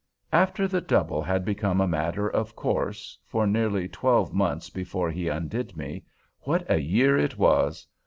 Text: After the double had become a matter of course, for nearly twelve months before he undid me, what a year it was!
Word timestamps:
After 0.33 0.67
the 0.67 0.81
double 0.81 1.21
had 1.21 1.45
become 1.45 1.79
a 1.79 1.87
matter 1.87 2.27
of 2.27 2.55
course, 2.55 3.19
for 3.23 3.45
nearly 3.45 3.87
twelve 3.87 4.33
months 4.33 4.67
before 4.71 5.11
he 5.11 5.27
undid 5.27 5.77
me, 5.77 6.05
what 6.39 6.65
a 6.67 6.81
year 6.81 7.15
it 7.19 7.37
was! 7.37 7.85